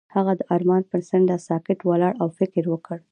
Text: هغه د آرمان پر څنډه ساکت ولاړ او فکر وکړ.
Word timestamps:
هغه 0.15 0.33
د 0.39 0.41
آرمان 0.55 0.83
پر 0.91 1.01
څنډه 1.09 1.35
ساکت 1.47 1.79
ولاړ 1.89 2.13
او 2.21 2.27
فکر 2.39 2.63
وکړ. 2.69 2.97